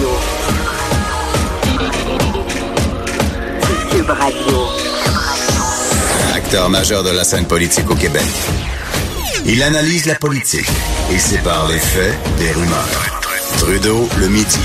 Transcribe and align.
Radio. 0.00 0.16
Cube 3.90 4.08
Radio. 4.08 4.58
Acteur 6.34 6.70
majeur 6.70 7.04
de 7.04 7.10
la 7.10 7.22
scène 7.22 7.44
politique 7.44 7.90
au 7.90 7.94
Québec. 7.94 8.22
Il 9.44 9.62
analyse 9.62 10.06
la 10.06 10.14
politique 10.14 10.68
et 11.12 11.18
sépare 11.18 11.68
les 11.68 11.78
faits 11.78 12.14
des 12.38 12.50
rumeurs. 12.52 13.20
Trudeau 13.58 14.08
le 14.18 14.28
midi. 14.28 14.58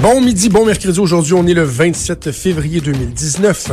Bon 0.00 0.20
midi, 0.20 0.48
bon 0.48 0.66
mercredi. 0.66 0.98
Aujourd'hui, 0.98 1.34
on 1.34 1.46
est 1.46 1.54
le 1.54 1.62
27 1.62 2.32
février 2.32 2.80
2019. 2.80 3.70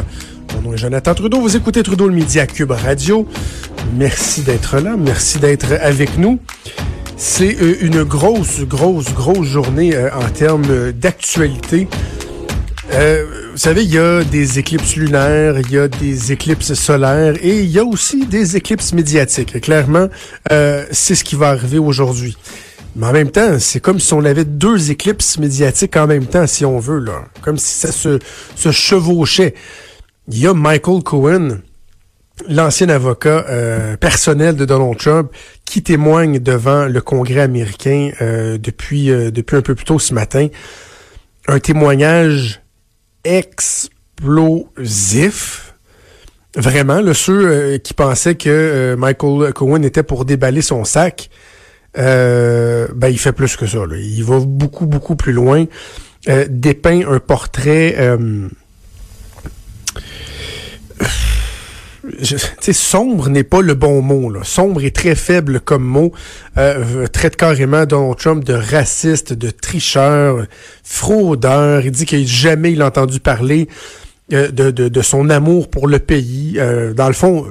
Mon 0.54 0.62
nom 0.62 0.74
est 0.76 0.78
Jonathan 0.78 1.16
Trudeau. 1.16 1.42
Vous 1.42 1.56
écoutez 1.56 1.82
Trudeau 1.82 2.08
le 2.08 2.14
midi 2.14 2.40
à 2.40 2.46
Cube 2.46 2.72
Radio. 2.72 3.28
Merci 3.96 4.42
d'être 4.42 4.78
là. 4.78 4.96
Merci 4.98 5.40
d'être 5.40 5.74
avec 5.82 6.20
nous. 6.20 6.38
C'est 7.24 7.62
euh, 7.62 7.76
une 7.82 8.04
grosse, 8.04 8.62
grosse, 8.62 9.14
grosse 9.14 9.46
journée 9.46 9.96
euh, 9.96 10.10
en 10.12 10.28
termes 10.32 10.92
d'actualité. 10.92 11.88
Euh, 12.94 13.52
vous 13.52 13.60
savez, 13.60 13.84
il 13.84 13.94
y 13.94 14.00
a 14.00 14.24
des 14.24 14.58
éclipses 14.58 14.96
lunaires, 14.96 15.60
il 15.60 15.72
y 15.72 15.78
a 15.78 15.88
des 15.88 16.32
éclipses 16.32 16.74
solaires 16.74 17.36
et 17.40 17.60
il 17.60 17.70
y 17.70 17.78
a 17.78 17.86
aussi 17.86 18.26
des 18.26 18.58
éclipses 18.58 18.94
médiatiques. 18.94 19.56
Et 19.56 19.60
clairement, 19.60 20.08
c'est 20.50 21.14
ce 21.14 21.24
qui 21.24 21.36
va 21.36 21.50
arriver 21.50 21.78
aujourd'hui. 21.78 22.36
Mais 22.96 23.06
en 23.06 23.14
même 23.14 23.30
temps, 23.30 23.60
c'est 23.60 23.80
comme 23.80 24.00
si 24.00 24.16
on 24.16 24.26
avait 24.26 24.44
deux 24.44 24.90
éclipses 24.90 25.38
médiatiques 25.38 25.96
en 25.98 26.08
même 26.08 26.26
temps, 26.26 26.48
si 26.48 26.66
on 26.66 26.80
veut, 26.80 27.00
là. 27.00 27.26
Comme 27.44 27.60
si 27.60 27.76
ça 27.76 27.92
se, 27.92 28.18
se 28.56 28.72
chevauchait. 28.72 29.54
Il 30.28 30.40
y 30.40 30.48
a 30.48 30.56
Michael 30.56 31.04
Cohen, 31.04 31.60
l'ancien 32.48 32.90
avocat 32.90 33.46
euh, 33.50 33.96
personnel 33.98 34.56
de 34.56 34.66
Donald 34.66 34.98
Trump, 34.98 35.32
qui 35.66 35.84
témoigne 35.84 36.40
devant 36.40 36.86
le 36.86 37.02
Congrès 37.02 37.42
américain 37.42 38.12
euh, 38.22 38.58
depuis, 38.58 39.12
euh, 39.12 39.32
depuis 39.32 39.58
un 39.58 39.62
peu 39.62 39.76
plus 39.76 39.86
tôt 39.86 40.00
ce 40.00 40.14
matin. 40.14 40.48
Un 41.48 41.60
témoignage 41.60 42.62
explosif. 43.24 43.88
Vraiment, 46.56 47.00
là, 47.00 47.14
ceux 47.14 47.78
qui 47.78 47.94
pensaient 47.94 48.36
que 48.36 48.96
Michael 48.98 49.54
Cohen 49.54 49.84
était 49.84 50.04
pour 50.04 50.26
déballer 50.26 50.62
son 50.62 50.84
sac, 50.84 51.30
ben 51.96 53.08
il 53.10 53.18
fait 53.18 53.32
plus 53.32 53.56
que 53.56 53.66
ça. 53.66 53.80
Il 53.98 54.24
va 54.26 54.40
beaucoup, 54.40 54.86
beaucoup 54.86 55.16
plus 55.16 55.32
loin. 55.32 55.66
dépeint 56.50 57.10
un 57.10 57.20
portrait 57.20 57.96
sais, 62.24 62.74
sombre 62.74 63.30
n'est 63.30 63.44
pas 63.44 63.62
le 63.62 63.74
bon 63.74 64.02
mot. 64.02 64.30
Là. 64.30 64.42
Sombre 64.44 64.84
est 64.84 64.96
très 64.96 65.16
faible 65.16 65.60
comme 65.60 65.84
mot. 65.84 66.12
Euh, 66.58 67.08
traite 67.08 67.36
carrément 67.36 67.86
Donald 67.86 68.18
Trump 68.18 68.44
de 68.44 68.54
raciste, 68.54 69.34
de 69.34 69.50
tricheur, 69.50 70.46
fraudeur. 70.84 71.86
Il 71.86 71.92
dit 71.92 72.06
qu'il 72.06 72.28
jamais 72.28 72.82
entendu 72.82 73.20
parler 73.20 73.68
euh, 74.34 74.50
de, 74.52 75.02
son 75.02 75.30
amour 75.30 75.70
pour 75.70 75.88
le 75.88 76.00
pays. 76.00 76.56
Euh, 76.58 76.94
dans 76.94 77.08
le 77.08 77.14
fond, 77.14 77.46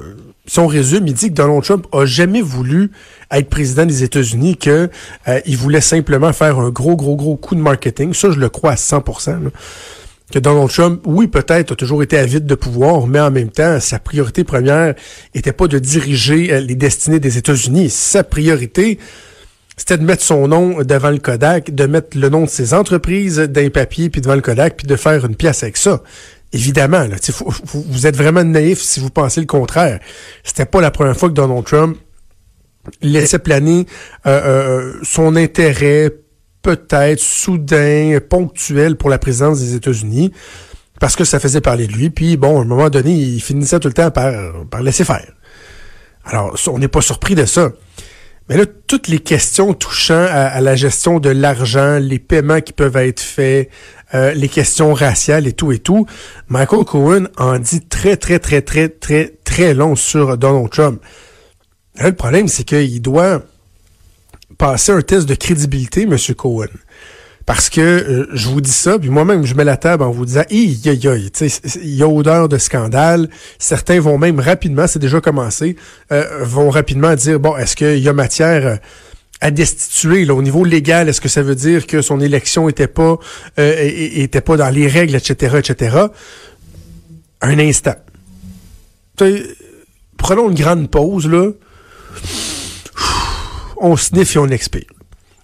si 0.47 0.59
on 0.59 0.67
résume, 0.67 1.07
il 1.07 1.13
dit 1.13 1.29
que 1.29 1.35
Donald 1.35 1.63
Trump 1.63 1.85
a 1.91 2.05
jamais 2.05 2.41
voulu 2.41 2.91
être 3.29 3.49
président 3.49 3.85
des 3.85 4.03
États-Unis, 4.03 4.57
que 4.57 4.89
euh, 5.27 5.39
voulait 5.49 5.81
simplement 5.81 6.33
faire 6.33 6.59
un 6.59 6.69
gros, 6.69 6.95
gros, 6.95 7.15
gros 7.15 7.37
coup 7.37 7.55
de 7.55 7.61
marketing. 7.61 8.13
Ça, 8.13 8.31
je 8.31 8.39
le 8.39 8.49
crois 8.49 8.71
à 8.71 8.75
100% 8.75 9.51
que 10.31 10.39
Donald 10.39 10.69
Trump, 10.69 11.01
oui, 11.05 11.27
peut-être, 11.27 11.73
a 11.73 11.75
toujours 11.75 12.01
été 12.01 12.17
avide 12.17 12.45
de 12.45 12.55
pouvoir, 12.55 13.05
mais 13.05 13.19
en 13.19 13.29
même 13.29 13.51
temps, 13.51 13.79
sa 13.79 13.99
priorité 13.99 14.43
première 14.43 14.95
était 15.35 15.53
pas 15.53 15.67
de 15.67 15.77
diriger 15.77 16.51
euh, 16.51 16.59
les 16.59 16.75
destinées 16.75 17.19
des 17.19 17.37
États-Unis. 17.37 17.89
Sa 17.89 18.23
priorité, 18.23 18.97
c'était 19.77 19.97
de 19.97 20.03
mettre 20.03 20.23
son 20.23 20.47
nom 20.47 20.81
devant 20.83 21.11
le 21.11 21.19
Kodak, 21.19 21.73
de 21.73 21.85
mettre 21.85 22.17
le 22.17 22.29
nom 22.29 22.45
de 22.45 22.49
ses 22.49 22.73
entreprises 22.73 23.37
d'un 23.37 23.69
papier, 23.69 24.09
puis 24.09 24.21
devant 24.21 24.35
le 24.35 24.41
Kodak, 24.41 24.77
puis 24.77 24.87
de 24.87 24.95
faire 24.95 25.25
une 25.25 25.35
pièce 25.35 25.63
avec 25.63 25.77
ça. 25.77 26.01
Évidemment, 26.53 27.07
là, 27.07 27.15
vous 27.73 28.07
êtes 28.07 28.17
vraiment 28.17 28.43
naïf 28.43 28.79
si 28.79 28.99
vous 28.99 29.09
pensez 29.09 29.39
le 29.39 29.47
contraire. 29.47 29.99
C'était 30.43 30.65
pas 30.65 30.81
la 30.81 30.91
première 30.91 31.15
fois 31.15 31.29
que 31.29 31.33
Donald 31.33 31.63
Trump 31.65 31.97
laissait 33.01 33.39
planer 33.39 33.85
euh, 34.25 34.41
euh, 34.45 34.93
son 35.03 35.35
intérêt 35.35 36.11
peut-être 36.61 37.19
soudain, 37.19 38.19
ponctuel 38.27 38.95
pour 38.95 39.09
la 39.09 39.17
présidence 39.17 39.59
des 39.59 39.75
États-Unis, 39.75 40.31
parce 40.99 41.15
que 41.15 41.23
ça 41.23 41.39
faisait 41.39 41.61
parler 41.61 41.87
de 41.87 41.93
lui. 41.93 42.09
Puis 42.09 42.37
bon, 42.37 42.59
à 42.59 42.61
un 42.61 42.65
moment 42.65 42.89
donné, 42.89 43.13
il 43.13 43.41
finissait 43.41 43.79
tout 43.79 43.87
le 43.87 43.93
temps 43.93 44.11
par, 44.11 44.33
par 44.69 44.81
laisser 44.83 45.03
faire. 45.03 45.31
Alors, 46.23 46.55
on 46.67 46.79
n'est 46.79 46.87
pas 46.87 47.01
surpris 47.01 47.35
de 47.35 47.45
ça. 47.45 47.71
Mais 48.49 48.57
là, 48.57 48.65
toutes 48.87 49.07
les 49.07 49.19
questions 49.19 49.73
touchant 49.73 50.25
à, 50.29 50.59
la 50.61 50.75
gestion 50.75 51.19
de 51.19 51.29
l'argent, 51.29 51.99
les 51.99 52.19
paiements 52.19 52.59
qui 52.59 52.73
peuvent 52.73 52.97
être 52.97 53.21
faits, 53.21 53.69
euh, 54.13 54.33
les 54.33 54.49
questions 54.49 54.93
raciales 54.93 55.47
et 55.47 55.53
tout 55.53 55.71
et 55.71 55.79
tout, 55.79 56.05
Michael 56.49 56.83
Cohen 56.83 57.27
en 57.37 57.59
dit 57.59 57.81
très, 57.81 58.17
très, 58.17 58.39
très, 58.39 58.61
très, 58.61 58.89
très, 58.89 59.35
très 59.45 59.73
long 59.73 59.95
sur 59.95 60.37
Donald 60.37 60.69
Trump. 60.69 61.01
le 61.95 62.11
problème, 62.11 62.47
c'est 62.47 62.63
qu'il 62.63 63.01
doit 63.01 63.41
passer 64.61 64.91
un 64.91 65.01
test 65.01 65.27
de 65.27 65.33
crédibilité, 65.33 66.03
M. 66.03 66.15
Cohen. 66.37 66.67
Parce 67.47 67.67
que 67.71 67.81
euh, 67.81 68.27
je 68.31 68.47
vous 68.47 68.61
dis 68.61 68.71
ça, 68.71 68.99
puis 68.99 69.09
moi-même, 69.09 69.43
je 69.43 69.55
mets 69.55 69.63
la 69.63 69.75
table 69.75 70.03
en 70.03 70.11
vous 70.11 70.23
disant, 70.23 70.43
il 70.51 70.77
y 70.85 72.03
a 72.03 72.07
odeur 72.07 72.47
de 72.47 72.59
scandale. 72.59 73.27
Certains 73.57 73.99
vont 73.99 74.19
même 74.19 74.39
rapidement, 74.39 74.85
c'est 74.85 74.99
déjà 74.99 75.19
commencé, 75.19 75.77
euh, 76.11 76.43
vont 76.43 76.69
rapidement 76.69 77.15
dire, 77.15 77.39
bon, 77.39 77.57
est-ce 77.57 77.75
qu'il 77.75 77.97
y 77.97 78.07
a 78.07 78.13
matière 78.13 78.67
euh, 78.67 78.75
à 79.41 79.49
destituer 79.49 80.25
là, 80.25 80.35
au 80.35 80.43
niveau 80.43 80.63
légal 80.63 81.09
Est-ce 81.09 81.21
que 81.21 81.29
ça 81.29 81.41
veut 81.41 81.55
dire 81.55 81.87
que 81.87 82.03
son 82.03 82.21
élection 82.21 82.69
était 82.69 82.85
pas 82.85 83.17
pas 83.55 84.57
dans 84.57 84.69
les 84.69 84.87
règles, 84.87 85.15
etc., 85.15 85.55
etc. 85.57 85.97
Un 87.41 87.57
instant. 87.57 87.95
prenons 90.19 90.51
une 90.51 90.55
grande 90.55 90.87
pause 90.91 91.27
là 91.27 91.49
on 93.81 93.97
sniffe 93.97 94.35
et 94.35 94.39
on 94.39 94.47
expire. 94.47 94.85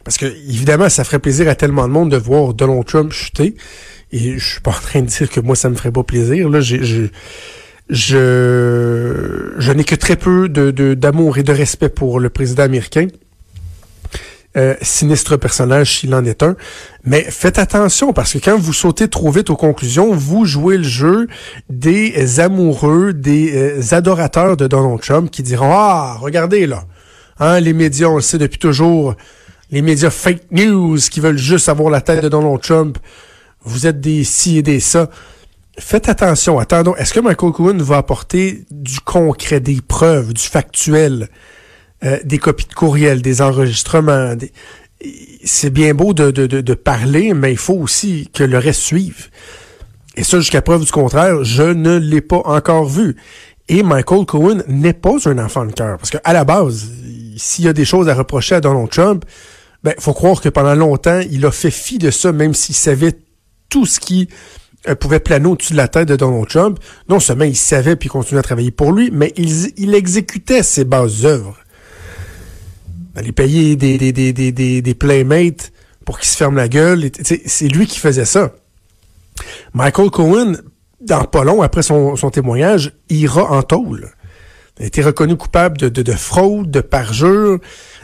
Parce 0.04 0.18
que, 0.18 0.26
évidemment, 0.26 0.88
ça 0.88 1.04
ferait 1.04 1.20
plaisir 1.20 1.50
à 1.50 1.56
tellement 1.56 1.88
de 1.88 1.92
monde 1.92 2.12
de 2.12 2.18
voir 2.18 2.54
Donald 2.54 2.86
Trump 2.86 3.12
chuter. 3.12 3.56
Et 4.14 4.38
je 4.38 4.52
suis 4.52 4.62
pas 4.62 4.72
en 4.72 4.82
train 4.82 5.02
de 5.02 5.08
dire 5.08 5.30
que 5.30 5.42
moi, 5.42 5.56
ça 5.56 5.70
me 5.70 5.76
ferait 5.76 5.92
pas 5.92 6.04
plaisir. 6.04 6.48
Là, 6.50 6.62
je, 6.62 7.10
je, 7.90 9.72
n'ai 9.72 9.84
que 9.84 9.96
très 9.96 10.16
peu 10.16 10.48
de, 10.48 10.94
d'amour 10.94 11.38
et 11.38 11.44
de 11.44 11.52
respect 11.52 11.90
pour 11.90 12.20
le 12.20 12.30
président 12.30 12.64
américain. 12.64 13.08
Euh, 14.56 14.76
sinistre 14.82 15.36
personnage 15.36 16.00
s'il 16.00 16.16
en 16.16 16.24
est 16.26 16.42
un. 16.42 16.56
Mais 17.04 17.24
faites 17.30 17.60
attention 17.60 18.12
parce 18.14 18.34
que 18.34 18.40
quand 18.40 18.58
vous 18.58 18.74
sautez 18.74 19.08
trop 19.08 19.30
vite 19.30 19.50
aux 19.52 19.56
conclusions, 19.56 20.16
vous 20.16 20.46
jouez 20.46 20.78
le 20.78 20.84
jeu 20.84 21.28
des 21.70 22.40
amoureux, 22.40 23.14
des 23.14 23.56
euh, 23.56 23.82
adorateurs 23.92 24.58
de 24.58 24.66
Donald 24.66 25.00
Trump 25.02 25.30
qui 25.30 25.44
diront 25.44 25.70
Ah, 25.72 26.18
regardez 26.20 26.66
là, 26.66 26.86
Hein, 27.40 27.60
les 27.60 27.74
médias, 27.74 28.08
on 28.08 28.16
le 28.16 28.22
sait 28.22 28.38
depuis 28.38 28.60
toujours, 28.60 29.16
les 29.72 29.82
médias 29.82 30.10
fake 30.10 30.52
news 30.52 30.98
qui 30.98 31.20
veulent 31.20 31.38
juste 31.38 31.70
avoir 31.70 31.90
la 31.90 32.02
tête 32.02 32.24
de 32.24 32.30
Donald 32.30 32.62
Trump. 32.62 32.98
Vous 33.64 33.86
êtes 33.86 34.00
des 34.00 34.24
ci 34.24 34.58
et 34.58 34.64
des 34.64 34.80
ça. 34.80 35.10
Faites 35.80 36.10
attention. 36.10 36.58
Attendons. 36.58 36.96
Est-ce 36.96 37.14
que 37.14 37.20
Michael 37.20 37.52
Cohen 37.52 37.78
va 37.78 37.98
apporter 37.98 38.66
du 38.72 39.00
concret, 39.00 39.60
des 39.60 39.80
preuves, 39.86 40.34
du 40.34 40.42
factuel, 40.42 41.30
euh, 42.04 42.18
des 42.24 42.40
copies 42.40 42.68
de 42.68 42.74
courriel, 42.74 43.22
des 43.22 43.42
enregistrements? 43.42 44.34
C'est 45.44 45.70
bien 45.70 45.94
beau 45.94 46.14
de, 46.14 46.32
de, 46.32 46.48
de, 46.48 46.62
de, 46.62 46.74
parler, 46.74 47.34
mais 47.36 47.52
il 47.52 47.58
faut 47.58 47.76
aussi 47.76 48.30
que 48.34 48.44
le 48.44 48.58
reste 48.58 48.82
suive. 48.82 49.28
Et 50.16 50.24
ça, 50.24 50.40
jusqu'à 50.40 50.64
preuve 50.64 50.84
du 50.84 50.92
contraire, 50.92 51.44
je 51.44 51.62
ne 51.62 51.98
l'ai 51.98 52.22
pas 52.22 52.42
encore 52.46 52.86
vu. 52.86 53.16
Et 53.70 53.84
Michael 53.84 54.26
Cohen 54.26 54.64
n'est 54.68 54.94
pas 54.94 55.18
un 55.26 55.38
enfant 55.38 55.66
de 55.66 55.74
cœur. 55.74 55.98
Parce 55.98 56.10
qu'à 56.10 56.34
la 56.34 56.44
base, 56.44 56.90
s'il 57.38 57.66
y 57.66 57.68
a 57.68 57.74
des 57.74 57.86
choses 57.86 58.10
à 58.10 58.14
reprocher 58.14 58.56
à 58.56 58.62
Donald 58.62 58.90
Trump, 58.90 59.26
ben, 59.84 59.94
faut 60.00 60.14
croire 60.14 60.42
que 60.42 60.50
pendant 60.50 60.76
longtemps, 60.76 61.22
il 61.32 61.46
a 61.46 61.52
fait 61.52 61.72
fi 61.72 61.98
de 61.98 62.12
ça, 62.12 62.32
même 62.32 62.54
s'il 62.54 62.76
savait 62.76 63.14
tout 63.70 63.86
ce 63.86 64.00
qui 64.00 64.28
euh, 64.88 64.96
pouvait 64.96 65.20
planer 65.20 65.48
au-dessus 65.48 65.74
de 65.74 65.78
la 65.78 65.88
tête 65.88 66.08
de 66.08 66.16
Donald 66.16 66.48
Trump. 66.48 66.80
Non 67.10 67.20
seulement 67.20 67.46
il 67.46 67.56
savait 67.56 67.96
puis 67.96 68.10
continuait 68.10 68.40
à 68.40 68.44
travailler 68.44 68.72
pour 68.72 68.92
lui, 68.92 69.12
mais 69.12 69.34
il, 69.38 69.94
exécutait 69.94 70.64
ses 70.64 70.84
bases 70.84 71.26
œuvres. 71.26 71.58
Aller 73.16 73.32
payer 73.32 73.76
des, 73.76 73.98
des, 73.98 74.12
des, 74.12 74.34
des, 74.34 74.82
des 74.82 74.94
playmates 74.94 75.72
pour 76.06 76.20
qu'ils 76.20 76.30
se 76.30 76.38
ferment 76.38 76.58
la 76.58 76.68
gueule. 76.68 77.10
C'est 77.24 77.68
lui 77.68 77.88
qui 77.88 78.00
faisait 78.00 78.26
ça. 78.26 78.54
Michael 79.74 80.10
Cohen, 80.10 80.54
dans 81.02 81.24
pas 81.26 81.44
long, 81.44 81.62
après 81.62 81.82
son, 81.82 82.16
son 82.16 82.30
témoignage, 82.30 82.94
ira 83.10 83.52
en 83.52 83.64
tôle. 83.64 84.12
A 84.80 84.86
été 84.86 85.02
reconnu 85.02 85.36
coupable 85.36 85.78
de, 85.78 85.90
de, 85.90 86.02
de, 86.02 86.12
fraude, 86.12 86.70
de 86.70 86.82
parjure. 86.82 87.60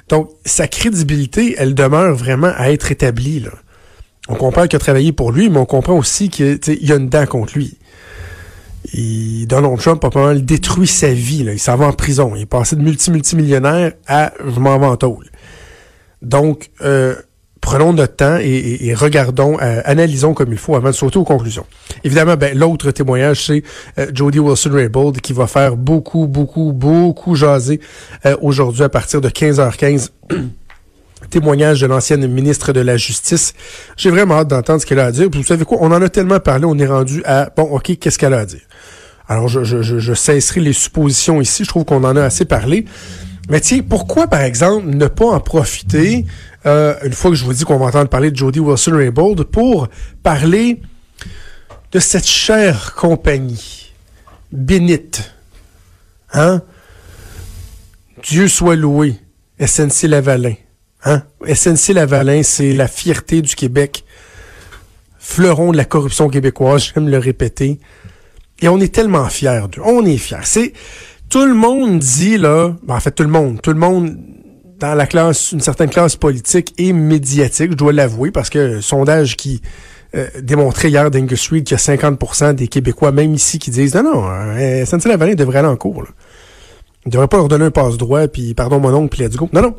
Donc, 0.10 0.30
sa 0.46 0.68
crédibilité, 0.68 1.56
elle 1.58 1.75
demeure 1.75 2.16
vraiment 2.16 2.52
à 2.56 2.72
être 2.72 2.92
établie. 2.92 3.40
Là. 3.40 3.52
On 4.28 4.36
comprend 4.36 4.68
qu'il 4.68 4.75
a 4.78 4.80
travaillé 4.80 5.12
pour 5.12 5.31
lui, 5.31 5.50
mais 5.50 5.58
on 5.58 5.66
comprend 5.66 5.98
aussi 5.98 6.30
qu'il 6.30 6.60
y 6.68 6.92
a 6.92 6.96
une 6.96 7.10
dent 7.10 7.25
contre 7.25 7.58
lui. 7.58 7.78
Et 8.94 9.46
Donald 9.46 9.80
Trump 9.80 10.04
a 10.04 10.10
pas 10.10 10.36
détruit 10.36 10.88
sa 10.88 11.14
vie. 11.14 11.44
Là. 11.44 11.54
Il 11.54 11.60
s'en 11.60 11.75
va 11.75 11.88
en 11.88 11.94
prison. 11.94 12.34
Il 12.36 12.42
est 12.42 12.46
passé 12.46 12.76
de 12.76 12.81
multi-multimillionnaire 12.81 13.94
à 14.08 14.34
je 14.46 14.60
m'en. 14.60 14.98
Donc, 16.22 16.69
euh, 16.81 17.16
prenons 17.63 17.94
notre 17.94 18.18
temps 18.18 18.38
et, 18.39 18.94
regardons, 18.94 19.57
euh, 19.62 19.81
analysons 19.86 20.33
comme 20.33 20.51
il 20.51 20.57
faut 20.57 20.75
avant 20.75 20.89
de 20.89 20.95
sauter 20.95 21.18
aux 21.18 21.24
conclusions. 21.24 21.65
Évidemment, 22.04 22.36
ben, 22.36 22.56
l'autre 22.56 22.92
témoignage, 22.92 23.45
c'est 23.45 23.63
euh, 23.98 24.12
Jody 24.13 24.39
Wilson-Raybould 24.39 25.21
qui 25.21 25.31
va 25.31 25.48
faire 25.48 25.77
beaucoup, 25.77 26.27
beaucoup, 26.27 26.74
beaucoup 26.74 27.36
jaser 27.36 27.80
euh, 28.25 28.36
aujourd'hui 28.42 28.83
à 28.83 28.89
partir 28.89 29.21
de 29.21 29.30
15h15. 29.30 30.10
témoignage 31.30 31.80
de 31.80 31.88
l'ancienne 31.88 32.27
ministre 32.27 32.74
de 32.74 32.81
la 32.81 32.98
Justice. 32.98 33.54
J'ai 33.95 34.12
vraiment 34.12 34.36
hâte 34.36 34.50
d'entendre 34.50 34.81
ce 34.81 34.86
qu'elle 34.86 35.00
a 35.00 35.06
à 35.06 35.12
dire. 35.12 35.30
vous 35.33 35.42
savez 35.42 35.63
quoi, 35.63 35.77
on 35.80 35.92
en 35.92 36.01
a 36.01 36.09
tellement 36.09 36.42
parlé, 36.42 36.66
on 36.66 36.77
est 36.77 36.86
rendu 36.86 37.24
à, 37.25 37.50
bon, 37.56 37.63
OK, 37.63 37.98
qu'est-ce 37.98 38.19
qu'elle 38.19 38.33
a 38.33 38.39
à 38.39 38.45
dire? 38.45 38.59
Alors, 39.30 39.48
je, 39.48 39.63
je, 39.63 39.81
je 39.81 40.13
cesserai 40.13 40.59
les 40.59 40.74
suppositions 40.74 41.39
ici. 41.39 41.63
Je 41.63 41.69
trouve 41.69 41.86
qu'on 41.86 42.04
en 42.04 42.16
a 42.18 42.24
assez 42.24 42.44
parlé. 42.44 42.86
Mais 43.50 43.60
tiens, 43.60 43.81
pourquoi, 43.88 44.28
par 44.28 44.42
exemple, 44.42 44.88
ne 44.88 45.07
pas 45.07 45.25
en 45.25 45.40
profiter, 45.40 46.25
euh, 46.66 46.95
une 47.04 47.13
fois 47.13 47.31
que 47.31 47.38
je 47.38 47.44
vous 47.44 47.54
dis 47.54 47.66
qu'on 47.66 47.78
va 47.78 47.88
entendre 47.88 48.10
parler 48.10 48.31
de 48.31 48.38
Jody 48.38 48.60
Wilson-Raybould, 48.60 49.44
pour 49.44 49.90
parler 50.22 50.81
de 51.92 52.00
cette 52.00 52.25
chère 52.25 52.95
compagnie 52.95 53.94
bénite. 54.51 55.34
Hein? 56.31 56.62
Dieu 58.24 58.48
soit 58.48 58.75
loué, 58.75 59.16
SNC 59.60 60.07
Lavalin. 60.07 60.56
Hein? 61.04 61.24
SNC 61.45 61.94
Lavalin, 61.94 62.44
c'est 62.44 62.74
la 62.74 62.88
fierté 62.88 63.42
du 63.42 63.56
Québec, 63.56 64.06
fleuron 65.19 65.72
de 65.72 65.78
la 65.78 65.86
corruption 65.86 66.30
québécoise, 66.30 66.92
j'aime 66.95 67.10
le 67.10 67.18
répéter. 67.18 67.80
Et 68.62 68.69
on 68.69 68.80
est 68.80 68.94
tellement 68.94 69.28
fiers 69.28 69.68
d'eux. 69.69 69.81
On 69.84 70.06
est 70.06 70.18
fiers. 70.18 70.38
C'est 70.44 70.74
tout 71.33 71.47
le 71.47 71.56
monde 71.56 71.97
dit 71.97 72.38
là, 72.38 72.75
ben, 72.83 72.94
en 72.95 73.00
fait 73.00 73.09
tout 73.09 73.24
le 73.24 73.30
monde, 73.30 73.59
tout 73.59 73.71
le 73.71 73.80
monde 73.80 74.15
dans 74.77 74.94
la 74.94 75.07
classe, 75.07 75.51
une 75.51 75.62
certaine 75.62 75.89
classe 75.89 76.15
politique 76.15 76.75
et 76.77 76.94
médiatique, 76.94 77.71
je 77.71 77.75
dois 77.75 77.91
l'avouer, 77.91 78.30
parce 78.30 78.51
que 78.51 78.81
sondage 78.81 79.35
qui 79.35 79.59
euh, 80.13 80.27
démontrait 80.44 80.89
hier 80.89 81.09
d'Angus 81.09 81.50
Reid 81.50 81.63
qu'il 81.63 81.75
y 81.75 81.81
a 81.81 81.95
50% 81.95 82.53
des 82.53 82.68
Québécois, 82.68 83.12
même 83.12 83.33
ici, 83.33 83.57
qui 83.57 83.71
disent 83.71 83.95
non, 83.95 84.03
non, 84.03 84.25
euh, 84.27 84.85
SNC-Lavalin 84.85 85.33
devrait 85.33 85.57
aller 85.57 85.69
en 85.69 85.75
cours. 85.75 86.03
Là. 86.03 86.09
Il 87.07 87.12
devrait 87.12 87.27
pas 87.27 87.38
leur 87.38 87.47
donner 87.47 87.65
un 87.65 87.71
passe-droit, 87.71 88.27
puis 88.27 88.53
pardon 88.53 88.80
mon 88.80 88.94
oncle, 88.94 89.09
puis 89.09 89.25
let's 89.25 89.35
go. 89.35 89.50
Non, 89.53 89.63
non. 89.63 89.75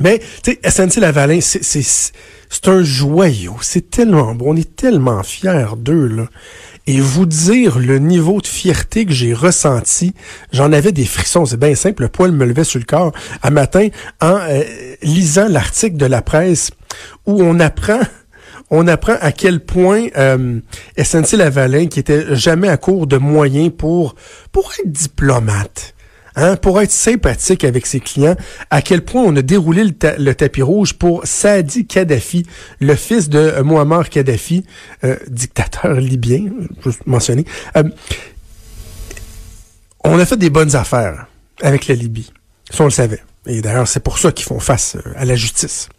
Mais, 0.00 0.20
tu 0.44 0.52
sais, 0.52 0.60
SNC-Lavalin, 0.62 1.40
c'est 1.40 2.68
un 2.68 2.82
joyau. 2.84 3.56
C'est 3.62 3.90
tellement 3.90 4.32
bon. 4.36 4.52
On 4.52 4.56
est 4.56 4.76
tellement 4.76 5.24
fiers 5.24 5.74
d'eux, 5.76 6.06
là 6.06 6.28
et 6.86 7.00
vous 7.00 7.26
dire 7.26 7.78
le 7.78 7.98
niveau 7.98 8.40
de 8.40 8.46
fierté 8.46 9.06
que 9.06 9.12
j'ai 9.12 9.34
ressenti. 9.34 10.14
J'en 10.52 10.72
avais 10.72 10.92
des 10.92 11.04
frissons, 11.04 11.46
c'est 11.46 11.58
bien 11.58 11.74
simple, 11.74 12.02
le 12.02 12.08
poil 12.08 12.32
me 12.32 12.44
levait 12.44 12.64
sur 12.64 12.78
le 12.78 12.84
corps 12.84 13.12
un 13.42 13.50
matin 13.50 13.88
en 14.20 14.38
euh, 14.40 14.62
lisant 15.02 15.48
l'article 15.48 15.96
de 15.96 16.06
la 16.06 16.22
presse 16.22 16.70
où 17.26 17.42
on 17.42 17.60
apprend 17.60 18.00
on 18.74 18.88
apprend 18.88 19.16
à 19.20 19.32
quel 19.32 19.60
point 19.60 20.06
euh, 20.16 20.58
SNC 20.98 21.32
Lavalin, 21.36 21.86
qui 21.88 22.00
était 22.00 22.34
jamais 22.34 22.68
à 22.68 22.78
court 22.78 23.06
de 23.06 23.18
moyens 23.18 23.70
pour 23.76 24.14
pour 24.50 24.72
être 24.78 24.90
diplomate, 24.90 25.94
Hein, 26.34 26.56
pour 26.56 26.80
être 26.80 26.90
sympathique 26.90 27.62
avec 27.62 27.86
ses 27.86 28.00
clients, 28.00 28.36
à 28.70 28.80
quel 28.80 29.02
point 29.02 29.22
on 29.22 29.36
a 29.36 29.42
déroulé 29.42 29.84
le, 29.84 30.34
tapis 30.34 30.62
rouge 30.62 30.94
pour 30.94 31.26
Saadi 31.26 31.86
Kadhafi, 31.86 32.46
le 32.80 32.94
fils 32.94 33.28
de 33.28 33.38
euh, 33.38 33.62
Muammar 33.62 34.08
Kadhafi, 34.08 34.64
euh, 35.04 35.16
dictateur 35.28 35.92
libyen, 35.92 36.50
je 36.86 36.90
mentionner. 37.04 37.44
Euh, 37.76 37.82
on 40.04 40.18
a 40.18 40.24
fait 40.24 40.38
des 40.38 40.48
bonnes 40.48 40.74
affaires 40.74 41.26
avec 41.60 41.86
la 41.86 41.94
Libye, 41.94 42.32
si 42.70 42.80
on 42.80 42.84
le 42.84 42.90
savait. 42.90 43.22
Et 43.46 43.60
d'ailleurs, 43.60 43.86
c'est 43.86 44.02
pour 44.02 44.18
ça 44.18 44.32
qu'ils 44.32 44.46
font 44.46 44.58
face 44.58 44.96
à 45.16 45.26
la 45.26 45.36
justice. 45.36 45.90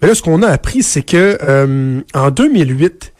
Mais 0.00 0.08
là, 0.08 0.14
ce 0.14 0.20
qu'on 0.20 0.42
a 0.42 0.48
appris, 0.48 0.82
c'est 0.82 1.02
que 1.02 2.02
en 2.14 2.30
2008, 2.30 3.12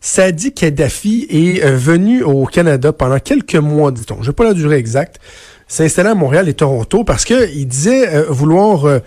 Saadi 0.00 0.52
Kadhafi 0.52 1.26
est 1.30 1.70
venu 1.70 2.22
au 2.22 2.46
Canada 2.46 2.92
pendant 2.92 3.18
quelques 3.18 3.56
mois, 3.56 3.92
dit-on. 3.92 4.22
Je 4.22 4.30
n'ai 4.30 4.34
pas 4.34 4.44
la 4.44 4.54
durée 4.54 4.76
exacte 4.76 5.20
s'installer 5.68 6.08
à 6.08 6.14
Montréal 6.14 6.48
et 6.48 6.54
Toronto 6.54 7.04
parce 7.04 7.24
qu'il 7.24 7.68
disait 7.68 8.08
euh, 8.08 8.24
vouloir 8.28 8.86
euh, 8.86 8.98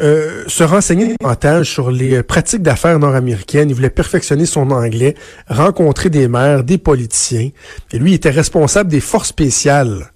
euh, 0.00 0.44
se 0.48 0.64
renseigner 0.64 1.14
davantage 1.20 1.70
sur 1.70 1.90
les 1.90 2.22
pratiques 2.24 2.62
d'affaires 2.62 2.98
nord-américaines. 2.98 3.70
Il 3.70 3.76
voulait 3.76 3.90
perfectionner 3.90 4.44
son 4.44 4.72
anglais, 4.72 5.14
rencontrer 5.48 6.10
des 6.10 6.26
maires, 6.26 6.64
des 6.64 6.78
politiciens. 6.78 7.50
Et 7.92 7.98
lui, 7.98 8.10
il 8.10 8.14
était 8.14 8.30
responsable 8.30 8.90
des 8.90 9.00
forces 9.00 9.28
spéciales 9.28 10.10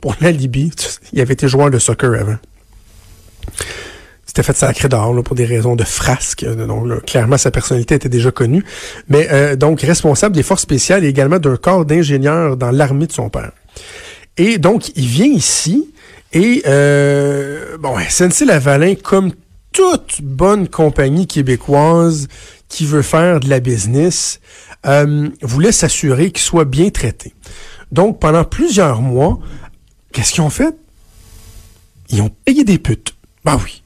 pour 0.00 0.14
la 0.20 0.30
Libye. 0.30 0.70
Il 1.12 1.20
avait 1.20 1.34
été 1.34 1.48
joueur 1.48 1.70
de 1.70 1.80
soccer 1.80 2.14
avant. 2.14 2.36
C'était 4.24 4.44
fait 4.44 4.56
sacré 4.56 4.88
d'or 4.88 5.20
pour 5.24 5.34
des 5.34 5.46
raisons 5.46 5.74
de 5.74 5.82
frasque. 5.82 6.44
Donc 6.44 7.06
clairement, 7.06 7.38
sa 7.38 7.50
personnalité 7.50 7.96
était 7.96 8.10
déjà 8.10 8.30
connue. 8.30 8.62
Mais 9.08 9.56
donc 9.56 9.80
responsable 9.80 10.36
des 10.36 10.44
forces 10.44 10.62
spéciales 10.62 11.02
et 11.02 11.08
également 11.08 11.40
d'un 11.40 11.56
corps 11.56 11.84
d'ingénieurs 11.84 12.56
dans 12.56 12.70
l'armée 12.70 13.08
de 13.08 13.12
son 13.12 13.30
père. 13.30 13.50
Et 14.38 14.58
donc, 14.58 14.90
il 14.96 15.06
vient 15.06 15.26
ici 15.26 15.92
et, 16.32 16.62
euh, 16.66 17.76
bon, 17.78 17.96
SNC-Lavalin, 17.98 18.94
comme 18.94 19.32
toute 19.72 20.22
bonne 20.22 20.68
compagnie 20.68 21.26
québécoise 21.26 22.28
qui 22.68 22.86
veut 22.86 23.02
faire 23.02 23.40
de 23.40 23.48
la 23.48 23.60
business, 23.60 24.40
euh, 24.86 25.28
voulait 25.42 25.72
s'assurer 25.72 26.30
qu'il 26.30 26.42
soit 26.42 26.64
bien 26.64 26.90
traité. 26.90 27.34
Donc, 27.90 28.20
pendant 28.20 28.44
plusieurs 28.44 29.00
mois, 29.00 29.38
qu'est-ce 30.12 30.32
qu'ils 30.32 30.42
ont 30.42 30.50
fait? 30.50 30.74
Ils 32.10 32.22
ont 32.22 32.30
payé 32.44 32.64
des 32.64 32.78
putes. 32.78 33.14
Ben 33.44 33.58
oui. 33.64 33.82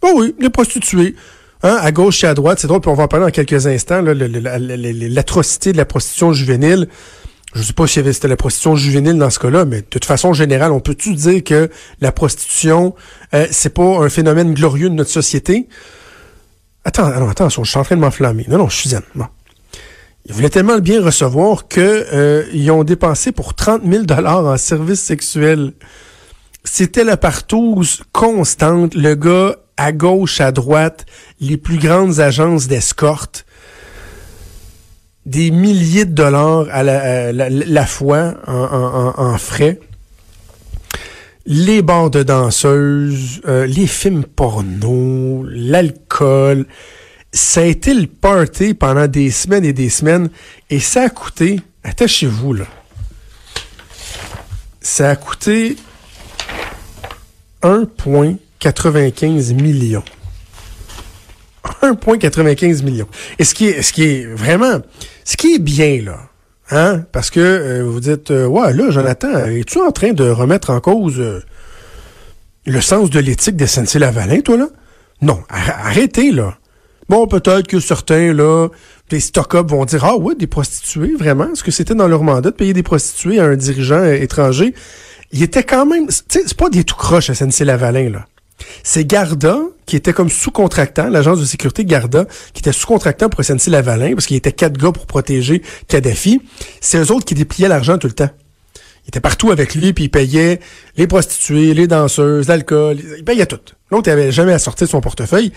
Ben 0.00 0.10
oui, 0.14 0.34
des 0.40 0.50
prostituées. 0.50 1.16
Hein, 1.62 1.78
à 1.80 1.90
gauche 1.90 2.22
et 2.22 2.26
à 2.26 2.34
droite, 2.34 2.60
c'est 2.60 2.68
drôle, 2.68 2.80
puis 2.80 2.90
on 2.90 2.94
va 2.94 3.04
en 3.04 3.08
parler 3.08 3.26
dans 3.26 3.32
quelques 3.32 3.66
instants, 3.66 4.02
l'atrocité 4.02 5.72
de 5.72 5.76
la 5.76 5.84
prostitution 5.84 6.32
juvénile 6.32 6.88
je 7.56 7.62
sais 7.62 7.72
pas 7.72 7.86
si 7.86 8.02
c'était 8.12 8.28
la 8.28 8.36
prostitution 8.36 8.76
juvénile 8.76 9.18
dans 9.18 9.30
ce 9.30 9.38
cas-là, 9.38 9.64
mais 9.64 9.80
de 9.80 9.86
toute 9.86 10.04
façon 10.04 10.32
générale, 10.32 10.72
on 10.72 10.80
peut-tu 10.80 11.14
dire 11.14 11.42
que 11.42 11.70
la 12.00 12.12
prostitution, 12.12 12.94
euh, 13.34 13.46
c'est 13.50 13.74
pas 13.74 14.04
un 14.04 14.08
phénomène 14.08 14.54
glorieux 14.54 14.90
de 14.90 14.94
notre 14.94 15.10
société? 15.10 15.66
Attends, 16.84 17.08
non, 17.18 17.28
attention, 17.28 17.64
je 17.64 17.70
suis 17.70 17.78
en 17.78 17.84
train 17.84 17.96
de 17.96 18.00
m'enflammer. 18.00 18.44
Non, 18.48 18.58
non, 18.58 18.68
je 18.68 18.76
suis 18.76 18.90
zen. 18.90 19.02
Bon. 19.14 19.26
Ils 20.26 20.34
voulaient 20.34 20.50
tellement 20.50 20.74
le 20.74 20.80
bien 20.80 21.02
recevoir 21.02 21.66
que 21.68 21.80
euh, 22.12 22.44
ils 22.52 22.70
ont 22.70 22.84
dépensé 22.84 23.32
pour 23.32 23.54
30 23.54 23.82
000 23.84 24.04
dollars 24.04 24.44
en 24.44 24.56
services 24.56 25.00
sexuels. 25.00 25.72
C'était 26.64 27.04
la 27.04 27.16
partouze 27.16 28.02
constante. 28.12 28.94
Le 28.94 29.14
gars 29.14 29.56
à 29.76 29.92
gauche, 29.92 30.40
à 30.40 30.52
droite, 30.52 31.06
les 31.40 31.56
plus 31.56 31.78
grandes 31.78 32.20
agences 32.20 32.66
d'escorte 32.66 33.46
des 35.26 35.50
milliers 35.50 36.04
de 36.04 36.12
dollars 36.12 36.66
à 36.70 36.82
la, 36.82 37.86
fois 37.86 38.34
en, 38.46 39.36
frais. 39.38 39.80
Les 41.44 41.82
bandes 41.82 42.12
de 42.12 42.22
danseuses, 42.22 43.42
euh, 43.46 43.66
les 43.66 43.86
films 43.86 44.24
porno, 44.24 45.44
l'alcool. 45.48 46.66
Ça 47.32 47.60
a 47.60 47.64
été 47.64 47.92
le 47.94 48.06
party 48.06 48.74
pendant 48.74 49.06
des 49.06 49.30
semaines 49.30 49.64
et 49.64 49.72
des 49.72 49.90
semaines. 49.90 50.28
Et 50.70 50.80
ça 50.80 51.02
a 51.02 51.08
coûté, 51.08 51.60
attachez-vous 51.84 52.54
là, 52.54 52.66
ça 54.80 55.10
a 55.10 55.16
coûté 55.16 55.76
1,95 57.62 59.54
millions. 59.54 60.04
1,95 61.82 62.82
millions. 62.84 63.08
Et 63.38 63.44
ce 63.44 63.54
qui 63.54 63.66
est, 63.66 63.82
ce 63.82 63.92
qui 63.92 64.04
est 64.04 64.26
vraiment, 64.26 64.80
ce 65.26 65.36
qui 65.36 65.54
est 65.54 65.58
bien, 65.58 66.02
là, 66.02 66.20
hein, 66.70 67.04
parce 67.10 67.30
que 67.30 67.40
euh, 67.40 67.82
vous 67.84 67.98
dites, 67.98 68.30
euh, 68.30 68.46
ouais, 68.46 68.72
là, 68.72 68.90
Jonathan, 68.90 69.44
es-tu 69.46 69.80
en 69.80 69.90
train 69.90 70.12
de 70.12 70.22
remettre 70.22 70.70
en 70.70 70.78
cause 70.78 71.18
euh, 71.18 71.42
le 72.64 72.80
sens 72.80 73.10
de 73.10 73.18
l'éthique 73.18 73.56
des 73.56 73.66
SNC-Lavalin, 73.66 74.40
toi, 74.42 74.56
là? 74.56 74.68
Non, 75.22 75.42
arrêtez, 75.48 76.30
là. 76.30 76.56
Bon, 77.08 77.26
peut-être 77.26 77.66
que 77.66 77.80
certains, 77.80 78.32
là, 78.32 78.68
les 79.10 79.18
stock-up 79.18 79.68
vont 79.68 79.84
dire, 79.84 80.04
ah 80.04 80.16
ouais, 80.16 80.36
des 80.36 80.46
prostituées, 80.46 81.16
vraiment? 81.16 81.52
Est-ce 81.52 81.64
que 81.64 81.72
c'était 81.72 81.96
dans 81.96 82.06
leur 82.06 82.22
mandat 82.22 82.50
de 82.52 82.56
payer 82.56 82.72
des 82.72 82.84
prostituées 82.84 83.40
à 83.40 83.46
un 83.46 83.56
dirigeant 83.56 84.04
étranger? 84.04 84.74
Il 85.32 85.42
était 85.42 85.64
quand 85.64 85.86
même, 85.86 86.06
tu 86.06 86.14
sais, 86.28 86.42
c'est 86.46 86.56
pas 86.56 86.70
des 86.70 86.84
tout 86.84 86.94
croches 86.94 87.32
SNC-Lavalin, 87.32 88.10
là. 88.10 88.26
C'est 88.82 89.04
Garda, 89.04 89.60
qui 89.84 89.96
était 89.96 90.12
comme 90.12 90.28
sous-contractant, 90.28 91.08
l'agence 91.08 91.40
de 91.40 91.44
sécurité 91.44 91.84
Garda, 91.84 92.26
qui 92.52 92.60
était 92.60 92.72
sous-contractant 92.72 93.28
pour 93.28 93.44
SNC 93.44 93.68
Lavalin, 93.68 94.14
parce 94.14 94.26
qu'il 94.26 94.36
était 94.36 94.52
quatre 94.52 94.78
gars 94.78 94.92
pour 94.92 95.06
protéger 95.06 95.62
Kadhafi. 95.88 96.40
C'est 96.80 96.98
eux 96.98 97.12
autres 97.12 97.24
qui 97.24 97.34
dépliaient 97.34 97.68
l'argent 97.68 97.98
tout 97.98 98.06
le 98.06 98.14
temps. 98.14 98.30
Il 99.04 99.08
était 99.08 99.20
partout 99.20 99.50
avec 99.50 99.74
lui, 99.74 99.92
puis 99.92 100.04
il 100.04 100.08
payait 100.10 100.60
les 100.96 101.06
prostituées, 101.06 101.74
les 101.74 101.86
danseuses, 101.86 102.48
l'alcool, 102.48 102.98
il 103.18 103.24
payait 103.24 103.46
tout. 103.46 103.60
L'autre 103.90 104.08
n'avait 104.10 104.32
jamais 104.32 104.52
à 104.52 104.58
sortir 104.58 104.86
de 104.86 104.90
son 104.90 105.00
portefeuille. 105.00 105.52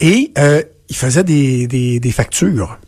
Et 0.00 0.32
euh, 0.38 0.62
il 0.88 0.96
faisait 0.96 1.22
des 1.22 2.12
factures. 2.12 2.78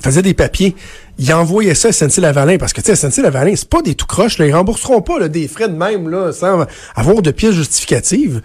Faisait 0.00 0.22
des 0.22 0.34
papiers 0.34 0.74
il 1.18 1.32
envoyait 1.32 1.74
ça 1.74 1.88
à 1.88 1.92
SNC-Lavalin, 1.92 2.58
parce 2.58 2.72
que, 2.72 2.80
tu 2.80 2.94
sais, 2.94 3.08
SNC-Lavalin, 3.08 3.54
c'est 3.56 3.68
pas 3.68 3.82
des 3.82 3.94
tout 3.94 4.06
croches, 4.06 4.38
là. 4.38 4.46
Ils 4.46 4.54
rembourseront 4.54 5.02
pas, 5.02 5.18
là, 5.18 5.28
des 5.28 5.48
frais 5.48 5.68
de 5.68 5.74
même, 5.74 6.08
là, 6.08 6.32
sans 6.32 6.64
avoir 6.94 7.22
de 7.22 7.30
pièces 7.32 7.54
justificatives. 7.54 8.40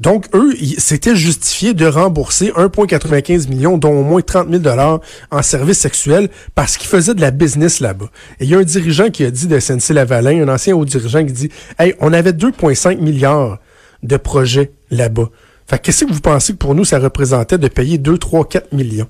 Donc, 0.00 0.26
eux, 0.32 0.54
c'était 0.78 1.16
justifié 1.16 1.74
de 1.74 1.84
rembourser 1.84 2.50
1,95 2.52 3.48
million, 3.48 3.76
dont 3.76 3.90
au 3.90 4.04
moins 4.04 4.22
30 4.22 4.48
000 4.48 4.60
dollars 4.60 5.00
en 5.30 5.42
services 5.42 5.80
sexuels, 5.80 6.30
parce 6.54 6.76
qu'ils 6.78 6.88
faisaient 6.88 7.14
de 7.14 7.20
la 7.20 7.30
business 7.30 7.80
là-bas. 7.80 8.08
Et 8.40 8.44
il 8.44 8.50
y 8.50 8.54
a 8.54 8.58
un 8.58 8.62
dirigeant 8.62 9.10
qui 9.10 9.24
a 9.24 9.30
dit 9.30 9.48
de 9.48 9.58
SNC-Lavalin, 9.58 10.42
un 10.42 10.48
ancien 10.48 10.74
haut 10.74 10.84
dirigeant 10.84 11.26
qui 11.26 11.32
dit, 11.32 11.50
hey, 11.78 11.94
on 12.00 12.12
avait 12.12 12.32
2,5 12.32 13.00
milliards 13.00 13.58
de 14.02 14.16
projets 14.16 14.72
là-bas. 14.90 15.28
Fait 15.66 15.78
qu'est-ce 15.78 16.06
que 16.06 16.12
vous 16.12 16.20
pensez 16.20 16.52
que 16.54 16.58
pour 16.58 16.74
nous, 16.74 16.86
ça 16.86 16.98
représentait 16.98 17.58
de 17.58 17.68
payer 17.68 17.98
2, 17.98 18.16
3, 18.16 18.48
4 18.48 18.72
millions? 18.72 19.08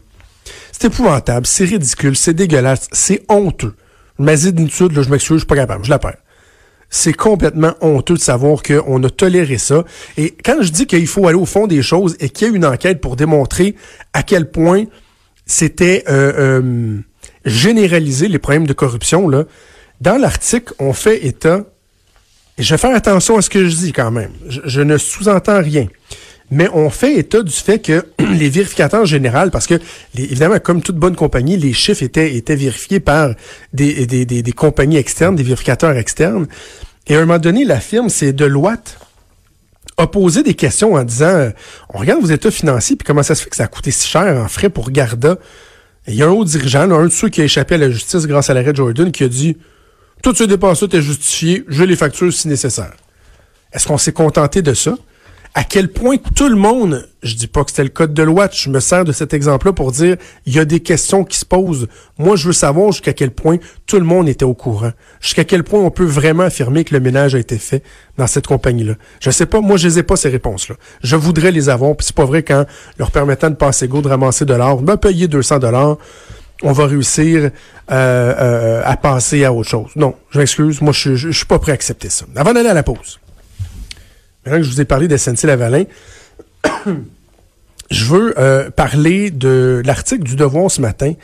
C'est 0.73 0.87
épouvantable, 0.87 1.47
c'est 1.47 1.64
ridicule, 1.64 2.17
c'est 2.17 2.35
dégueulasse, 2.35 2.88
c'est 2.93 3.23
honteux. 3.28 3.75
Ma 4.19 4.37
zénitude, 4.37 4.93
là, 4.93 5.02
je 5.02 5.11
m'excuse, 5.11 5.37
je 5.37 5.40
suis 5.40 5.47
pas 5.47 5.57
capable, 5.57 5.85
je 5.85 5.90
la 5.90 5.99
perds. 5.99 6.19
C'est 6.90 7.12
complètement 7.12 7.75
honteux 7.81 8.14
de 8.14 8.21
savoir 8.21 8.62
qu'on 8.62 9.02
a 9.02 9.11
toléré 9.11 9.59
ça. 9.59 9.85
Et 10.17 10.35
quand 10.43 10.62
je 10.62 10.71
dis 10.71 10.87
qu'il 10.87 11.07
faut 11.07 11.26
aller 11.28 11.37
au 11.37 11.45
fond 11.45 11.67
des 11.67 11.83
choses 11.83 12.17
et 12.19 12.31
qu'il 12.31 12.49
y 12.49 12.50
a 12.50 12.55
une 12.55 12.64
enquête 12.64 13.00
pour 13.00 13.17
démontrer 13.17 13.76
à 14.14 14.23
quel 14.23 14.50
point 14.50 14.85
c'était 15.45 16.05
euh, 16.09 16.61
euh, 16.61 16.99
généralisé 17.45 18.28
les 18.28 18.38
problèmes 18.38 18.67
de 18.67 18.73
corruption, 18.73 19.28
là, 19.28 19.45
dans 20.00 20.17
l'article, 20.17 20.73
on 20.78 20.93
fait 20.93 21.26
état, 21.26 21.64
et 22.57 22.62
je 22.62 22.75
vais 22.75 22.78
faire 22.78 22.95
attention 22.95 23.37
à 23.37 23.43
ce 23.43 23.50
que 23.50 23.69
je 23.69 23.76
dis 23.76 23.93
quand 23.93 24.11
même, 24.11 24.33
je 24.49 24.81
ne 24.81 24.97
sous-entends 24.97 25.61
rien, 25.61 25.88
mais 26.50 26.69
on 26.73 26.88
fait 26.88 27.19
état 27.19 27.43
du 27.43 27.52
fait 27.52 27.78
que 27.78 28.07
les 28.19 28.49
vérificateurs 28.49 29.05
généraux, 29.05 29.50
parce 29.50 29.67
que 29.67 29.78
évidemment, 30.17 30.59
comme 30.59 30.83
toute 30.83 30.97
bonne 30.97 31.17
compagnie, 31.17 31.57
les 31.57 31.73
chiffres 31.73 32.02
étaient, 32.02 32.37
étaient 32.37 32.57
vérifiés 32.57 33.00
par 33.00 33.35
des, 33.73 34.07
des, 34.07 34.25
des, 34.25 34.52
compagnies 34.52 34.97
externes, 34.97 35.37
des 35.37 35.43
vérificateurs 35.43 35.97
externes. 35.97 36.47
Et 37.07 37.14
à 37.14 37.19
un 37.19 37.26
moment 37.26 37.38
donné, 37.38 37.64
la 37.64 37.81
firme, 37.81 38.09
c'est 38.09 38.33
Deloitte, 38.33 38.99
a 39.99 40.07
posé 40.07 40.43
des 40.43 40.55
questions 40.55 40.95
en 40.95 41.02
disant 41.02 41.26
euh, 41.26 41.50
on 41.93 41.99
regarde 41.99 42.21
vos 42.23 42.31
états 42.31 42.50
financiers, 42.50 42.97
puis 42.97 43.05
comment 43.05 43.23
ça 43.23 43.35
se 43.35 43.43
fait 43.43 43.50
que 43.50 43.57
ça 43.57 43.64
a 43.64 43.67
coûté 43.67 43.90
si 43.90 44.09
cher 44.09 44.37
en 44.37 44.49
frais 44.49 44.71
pour 44.71 44.90
Garda? 44.90 45.38
Il 46.07 46.14
y 46.14 46.23
a 46.23 46.26
un 46.26 46.31
haut 46.31 46.45
dirigeant, 46.45 46.90
un 46.90 47.05
de 47.05 47.09
ceux 47.11 47.28
qui 47.28 47.43
a 47.43 47.45
échappé 47.45 47.75
à 47.75 47.78
la 47.78 47.90
justice 47.90 48.26
grâce 48.26 48.49
à 48.49 48.55
l'arrêt 48.55 48.75
Jordan, 48.75 49.12
qui 49.12 49.25
a 49.25 49.28
dit 49.28 49.59
Tout 50.23 50.35
ce 50.35 50.45
dépenses-là 50.45 50.88
est 50.93 51.02
justifié, 51.02 51.64
je 51.69 51.85
les 51.85 51.97
facture 51.97 52.33
si 52.33 52.49
nécessaire. 52.49 52.95
Est-ce 53.73 53.87
qu'on 53.87 53.99
s'est 53.99 54.12
contenté 54.12 54.62
de 54.62 54.73
ça? 54.73 54.97
À 55.59 55.65
quel 55.65 55.88
point 55.88 56.19
tout 56.37 56.49
le 56.49 56.55
monde, 56.55 57.09
je 57.25 57.35
dis 57.35 57.49
pas 57.49 57.65
que 57.65 57.71
c'était 57.71 57.83
le 57.83 57.88
code 57.88 58.15
de 58.15 58.23
loi, 58.23 58.49
je 58.53 58.71
me 58.71 58.79
sers 58.79 59.05
de 59.05 59.11
cet 59.11 59.35
exemple-là 59.35 59.73
pour 59.73 59.91
dire 59.91 60.17
il 60.47 60.55
y 60.55 60.61
a 60.61 60.65
des 60.65 60.79
questions 60.79 61.25
qui 61.25 61.37
se 61.37 61.45
posent. 61.45 61.88
Moi, 62.17 62.37
je 62.37 62.47
veux 62.47 62.53
savoir 62.53 62.93
jusqu'à 62.93 63.12
quel 63.12 63.33
point 63.33 63.57
tout 63.85 63.99
le 63.99 64.05
monde 64.05 64.29
était 64.29 64.45
au 64.45 64.55
courant. 64.55 64.93
Jusqu'à 65.21 65.43
quel 65.43 65.65
point 65.65 65.81
on 65.81 65.91
peut 65.91 66.05
vraiment 66.05 66.45
affirmer 66.45 66.85
que 66.85 66.95
le 66.95 67.00
ménage 67.00 67.35
a 67.35 67.41
été 67.41 67.59
fait 67.59 67.83
dans 68.19 68.29
cette 68.29 68.47
compagnie-là. 68.47 68.95
Je 69.19 69.33
sais 69.33 69.47
pas, 69.47 69.61
moi 69.61 69.77
je 69.77 69.88
les 69.88 69.99
ai 69.99 70.05
pas 70.05 70.15
ces 70.15 70.29
réponses-là. 70.29 70.77
Je 71.03 71.17
voudrais 71.17 71.50
les 71.50 71.69
avoir, 71.69 71.97
puis 71.97 72.07
c'est 72.07 72.15
pas 72.15 72.25
vrai 72.25 72.45
qu'en 72.45 72.65
leur 72.97 73.11
permettant 73.11 73.50
de 73.50 73.57
passer 73.57 73.88
go, 73.88 74.00
de 74.00 74.07
ramasser 74.07 74.45
de 74.45 74.55
l'or, 74.55 74.81
ben 74.81 74.97
payer 74.97 75.27
200 75.27 75.59
dollars, 75.59 75.97
on 76.62 76.71
va 76.71 76.87
réussir 76.87 77.43
euh, 77.43 77.50
euh, 77.91 78.83
à 78.85 78.97
passer 78.97 79.45
à 79.45 79.53
autre 79.53 79.69
chose. 79.69 79.91
Non, 79.97 80.15
je 80.31 80.38
m'excuse, 80.38 80.81
moi 80.81 80.93
je, 80.93 81.17
je, 81.17 81.33
je 81.33 81.37
suis 81.37 81.47
pas 81.47 81.59
prêt 81.59 81.73
à 81.73 81.75
accepter 81.75 82.11
ça. 82.11 82.27
Avant 82.37 82.53
d'aller 82.53 82.69
à 82.69 82.75
la 82.75 82.85
pause 82.85 83.19
que 84.57 84.62
je 84.62 84.71
vous 84.71 84.81
ai 84.81 84.85
parlé 84.85 85.09
de 85.09 85.17
SNC-Lavalin, 85.17 85.85
je 87.90 88.05
veux 88.05 88.35
euh, 88.38 88.71
parler 88.71 89.31
de 89.31 89.83
l'article 89.85 90.25
du 90.25 90.37
Devoir 90.37 90.71
ce 90.71 90.81
matin 90.81 91.14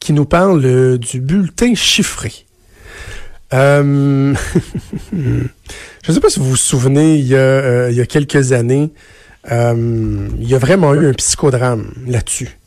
qui 0.00 0.12
nous 0.12 0.24
parle 0.24 0.64
euh, 0.64 0.98
du 0.98 1.20
bulletin 1.20 1.74
chiffré. 1.74 2.32
Euh, 3.54 4.34
je 5.12 6.08
ne 6.08 6.14
sais 6.14 6.20
pas 6.20 6.28
si 6.28 6.40
vous 6.40 6.50
vous 6.50 6.56
souvenez, 6.56 7.16
il 7.16 7.26
y 7.26 7.36
a, 7.36 7.88
il 7.90 7.96
y 7.96 8.00
a 8.00 8.06
quelques 8.06 8.52
années, 8.52 8.90
il 9.48 10.48
y 10.48 10.54
a 10.54 10.58
vraiment 10.58 10.94
eu 10.94 11.06
un 11.06 11.12
psychodrame 11.12 11.92
là-dessus 12.06 12.58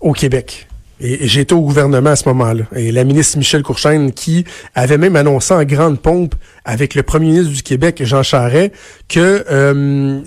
au 0.00 0.12
Québec. 0.12 0.68
Et, 1.02 1.28
j'étais 1.28 1.52
au 1.52 1.60
gouvernement 1.60 2.10
à 2.10 2.16
ce 2.16 2.28
moment-là. 2.28 2.64
Et 2.74 2.92
la 2.92 3.04
ministre 3.04 3.36
Michel 3.36 3.62
Courchaine, 3.62 4.12
qui 4.12 4.44
avait 4.74 4.98
même 4.98 5.16
annoncé 5.16 5.52
en 5.52 5.64
grande 5.64 6.00
pompe 6.00 6.34
avec 6.64 6.94
le 6.94 7.02
premier 7.02 7.26
ministre 7.26 7.52
du 7.52 7.62
Québec, 7.62 8.02
Jean 8.04 8.22
Charest, 8.22 8.72
que 9.08 9.44
euh, 9.50 10.20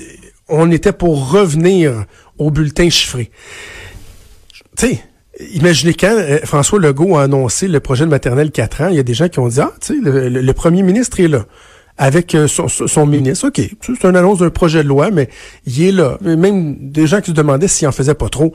on 0.48 0.72
était 0.72 0.94
pour 0.94 1.32
revenir 1.32 2.05
au 2.38 2.51
bulletin 2.51 2.89
chiffré. 2.89 3.32
Tu 4.77 4.88
sais, 4.88 5.03
Imaginez 5.53 5.94
quand 5.94 6.15
euh, 6.15 6.39
François 6.44 6.79
Legault 6.79 7.17
a 7.17 7.24
annoncé 7.24 7.67
le 7.67 7.79
projet 7.79 8.05
de 8.05 8.10
maternelle 8.10 8.51
4 8.51 8.82
ans, 8.82 8.88
il 8.88 8.96
y 8.96 9.00
a 9.00 9.03
des 9.03 9.13
gens 9.13 9.27
qui 9.27 9.39
ont 9.39 9.48
dit 9.48 9.60
Ah, 9.60 9.74
tu 9.82 10.01
sais, 10.01 10.12
le, 10.29 10.53
premier 10.53 10.82
ministre 10.82 11.20
est 11.20 11.27
là. 11.27 11.46
Avec 11.98 12.36
euh, 12.36 12.48
son, 12.48 13.05
ministre, 13.05 13.48
OK, 13.48 13.62
c'est 13.82 14.03
une 14.03 14.15
annonce 14.17 14.39
d'un 14.39 14.50
projet 14.50 14.84
de 14.84 14.88
loi, 14.88 15.12
mais 15.12 15.29
il 15.65 15.82
est 15.82 15.91
là. 15.91 16.17
Même 16.22 16.75
des 16.91 17.08
gens 17.08 17.22
qui 17.22 17.32
se 17.32 17.36
demandaient 17.36 17.70
s'il 17.70 17.88
en 17.88 17.94
faisait 17.94 18.15
pas 18.15 18.27
trop. 18.27 18.53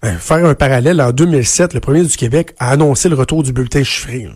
Ben, 0.00 0.16
faire 0.16 0.44
un 0.46 0.54
parallèle, 0.54 1.00
en 1.00 1.10
2007, 1.10 1.74
le 1.74 1.80
premier 1.80 2.04
du 2.04 2.16
Québec 2.16 2.54
a 2.60 2.70
annoncé 2.70 3.08
le 3.08 3.16
retour 3.16 3.42
du 3.42 3.52
bulletin 3.52 3.82
chiffré. 3.82 4.28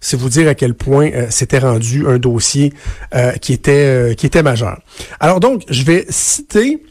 C'est 0.00 0.16
vous 0.16 0.30
dire 0.30 0.48
à 0.48 0.54
quel 0.54 0.72
point 0.72 1.10
euh, 1.12 1.26
c'était 1.28 1.58
rendu 1.58 2.06
un 2.06 2.18
dossier 2.18 2.72
euh, 3.14 3.32
qui 3.32 3.52
était 3.52 3.72
euh, 3.72 4.14
qui 4.14 4.24
était 4.24 4.42
majeur. 4.42 4.80
Alors 5.20 5.40
donc, 5.40 5.64
je 5.68 5.84
vais 5.84 6.06
citer 6.08 6.82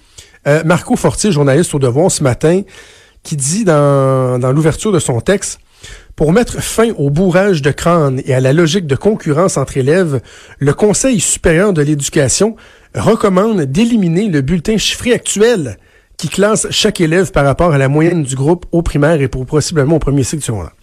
Marco 0.63 0.95
Fortier, 0.95 1.31
journaliste 1.31 1.73
au 1.73 1.79
Devoir 1.79 2.11
ce 2.11 2.21
matin, 2.21 2.61
qui 3.23 3.35
dit 3.35 3.63
dans, 3.63 4.37
dans 4.37 4.51
l'ouverture 4.51 4.91
de 4.91 4.99
son 4.99 5.19
texte 5.19 5.57
pour 6.15 6.31
mettre 6.31 6.61
fin 6.61 6.91
au 6.99 7.09
bourrage 7.09 7.63
de 7.63 7.71
crâne 7.71 8.21
et 8.25 8.35
à 8.35 8.39
la 8.39 8.53
logique 8.53 8.85
de 8.85 8.95
concurrence 8.95 9.57
entre 9.57 9.77
élèves, 9.77 10.21
le 10.59 10.73
Conseil 10.75 11.19
supérieur 11.19 11.73
de 11.73 11.81
l'éducation 11.81 12.55
recommande 12.93 13.61
d'éliminer 13.61 14.27
le 14.27 14.41
bulletin 14.41 14.77
chiffré 14.77 15.13
actuel 15.13 15.77
qui 16.17 16.29
classe 16.29 16.67
chaque 16.69 17.01
élève 17.01 17.31
par 17.31 17.45
rapport 17.45 17.73
à 17.73 17.77
la 17.77 17.87
moyenne 17.87 18.23
du 18.23 18.35
groupe 18.35 18.65
au 18.71 18.81
primaire 18.81 19.21
et 19.21 19.27
pour 19.27 19.45
possiblement 19.45 19.97
au 19.97 19.99
premier 19.99 20.23
cycle 20.23 20.43
secondaire. 20.43 20.73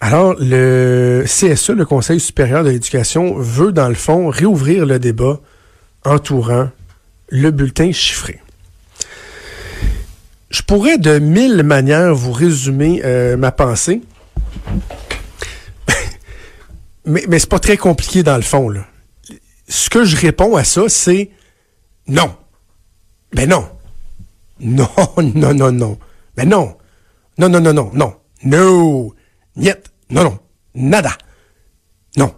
Alors, 0.00 0.34
le 0.38 1.24
CSE, 1.26 1.70
le 1.70 1.86
Conseil 1.86 2.20
supérieur 2.20 2.64
de 2.64 2.70
l'éducation, 2.70 3.34
veut, 3.36 3.72
dans 3.72 3.88
le 3.88 3.94
fond, 3.94 4.28
réouvrir 4.28 4.84
le 4.84 4.98
débat 4.98 5.40
entourant 6.04 6.68
le 7.28 7.50
bulletin 7.50 7.92
chiffré. 7.92 8.40
Je 10.50 10.62
pourrais 10.62 10.98
de 10.98 11.18
mille 11.18 11.62
manières 11.62 12.14
vous 12.14 12.32
résumer 12.32 13.02
euh, 13.04 13.36
ma 13.36 13.52
pensée, 13.52 14.02
mais, 17.04 17.24
mais 17.28 17.38
c'est 17.38 17.48
pas 17.48 17.58
très 17.58 17.76
compliqué 17.76 18.22
dans 18.22 18.36
le 18.36 18.42
fond. 18.42 18.68
Là. 18.68 18.86
Ce 19.68 19.90
que 19.90 20.04
je 20.04 20.16
réponds 20.16 20.56
à 20.56 20.64
ça, 20.64 20.82
c'est 20.88 21.30
non. 22.06 22.34
Ben 23.32 23.48
non. 23.48 23.68
Non, 24.60 24.88
non, 25.34 25.54
non, 25.54 25.72
non. 25.72 25.98
Mais 26.36 26.46
non. 26.46 26.76
Non, 27.38 27.48
non, 27.48 27.60
non, 27.60 27.72
non, 27.72 27.90
non. 27.92 28.14
No. 28.42 29.14
Niet. 29.56 29.90
Non, 30.10 30.24
non. 30.24 30.38
Nada. 30.74 31.12
Non. 32.16 32.34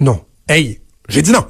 Non. 0.00 0.24
Hey, 0.48 0.80
j'ai 1.08 1.22
dit 1.22 1.32
non. 1.32 1.46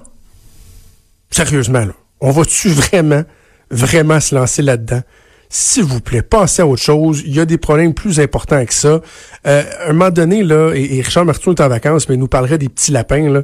Sérieusement, 1.30 1.84
là. 1.84 1.92
On 2.20 2.32
va-tu 2.32 2.68
vraiment, 2.68 3.22
vraiment 3.70 4.18
se 4.18 4.34
lancer 4.34 4.62
là-dedans? 4.62 5.02
S'il 5.50 5.84
vous 5.84 6.00
plaît, 6.00 6.22
passez 6.22 6.62
à 6.62 6.66
autre 6.66 6.82
chose. 6.82 7.22
Il 7.24 7.34
y 7.34 7.40
a 7.40 7.46
des 7.46 7.58
problèmes 7.58 7.94
plus 7.94 8.18
importants 8.18 8.64
que 8.66 8.74
ça. 8.74 9.00
Euh, 9.46 9.62
un 9.86 9.92
moment 9.92 10.10
donné, 10.10 10.42
là, 10.42 10.72
et, 10.74 11.00
Richard 11.00 11.24
Martin 11.24 11.52
est 11.52 11.60
en 11.60 11.68
vacances, 11.68 12.08
mais 12.08 12.16
il 12.16 12.18
nous 12.18 12.28
parlerait 12.28 12.58
des 12.58 12.68
petits 12.68 12.90
lapins, 12.90 13.30
là 13.30 13.42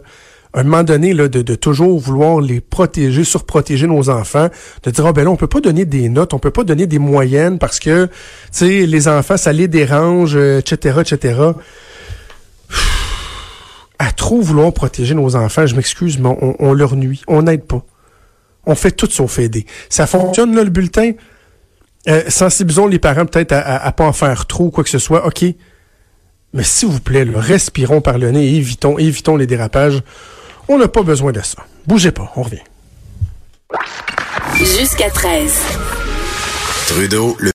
un 0.61 0.63
moment 0.63 0.85
donné, 0.85 1.13
là, 1.15 1.29
de, 1.29 1.55
toujours 1.57 1.99
vouloir 1.99 2.41
les 2.41 2.61
protéger, 2.61 3.25
surprotéger 3.25 3.89
nos 3.89 4.09
enfants, 4.09 4.49
de 4.85 4.91
dire, 4.91 5.05
oh, 5.05 5.13
ben 5.13 5.25
là, 5.25 5.31
on 5.31 5.37
peut 5.37 5.49
pas 5.49 5.61
donner 5.61 5.85
des 5.85 6.09
notes, 6.09 6.33
on 6.33 6.39
peut 6.39 6.53
pas 6.53 6.63
donner 6.63 6.87
des 6.87 7.01
moyennes 7.01 7.59
parce 7.59 7.81
que, 7.81 8.07
tu 8.07 8.13
sais, 8.53 8.87
les 8.87 9.09
enfants, 9.09 9.37
ça 9.37 9.53
les 9.53 9.67
dérange, 9.67 10.37
etc., 10.37 11.01
etc. 11.01 11.41
À 13.99 14.13
trop 14.13 14.41
vouloir 14.41 14.73
protéger 14.73 15.15
nos 15.15 15.35
enfants, 15.35 15.67
je 15.67 15.75
m'excuse, 15.75 16.19
mais 16.19 16.31
on, 16.59 16.73
leur 16.73 16.95
nuit, 16.95 17.23
on 17.27 17.43
n'aide 17.43 17.65
pas. 17.65 17.85
On 18.65 18.77
fait 18.77 18.93
tout 18.93 19.11
sauf 19.11 19.41
aider. 19.41 19.67
Ça 19.89 20.07
fonctionne, 20.07 20.55
là, 20.55 20.63
le 20.63 20.71
bulletin? 20.71 21.13
Euh, 22.09 22.23
sensibilisons 22.29 22.87
les 22.87 22.99
parents 22.99 23.27
peut-être 23.27 23.53
à, 23.53 23.85
à, 23.85 23.93
pas 23.93 24.05
en 24.05 24.13
faire 24.13 24.47
trop, 24.47 24.71
quoi 24.71 24.85
que 24.85 24.91
ce 24.91 24.99
soit. 24.99 25.27
OK. 25.27 25.45
Mais 26.53 26.63
s'il 26.63 26.89
vous 26.89 27.01
plaît, 27.01 27.27
respirons 27.35 28.01
par 28.01 28.19
le 28.19 28.31
nez 28.31 28.47
et 28.47 28.57
évitons, 28.57 28.99
évitons 28.99 29.37
les 29.37 29.47
dérapages. 29.47 30.03
On 30.69 30.79
n'a 30.79 30.89
pas 30.89 31.03
besoin 31.03 31.33
de 31.33 31.41
ça. 31.43 31.65
Bougez 31.87 32.11
pas, 32.11 32.33
on 32.37 32.43
revient. 32.43 32.63
Jusqu'à 34.57 35.11
13. 35.11 35.53
Trudeau, 36.87 37.37
le 37.41 37.43